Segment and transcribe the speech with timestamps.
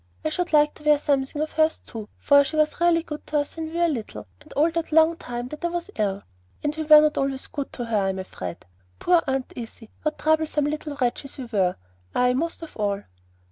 [0.25, 3.37] I should like to wear something of hers too, for she was really good to
[3.37, 6.23] us when we were little, and all that long time that I was ill;
[6.63, 8.65] and we were not always good to her, I am afraid.
[8.97, 9.91] Poor Aunt Izzy!
[10.01, 11.75] What troublesome little wretches we were,
[12.15, 13.03] I most of all!"